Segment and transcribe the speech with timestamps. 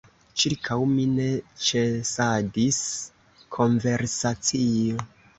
[0.41, 1.25] Ĉirkaŭ mi ne
[1.65, 2.79] ĉesadis
[3.57, 5.05] konversacio.